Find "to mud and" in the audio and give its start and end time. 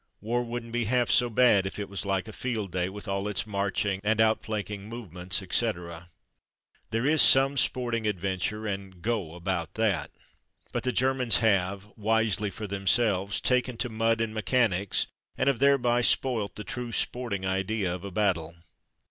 13.77-14.33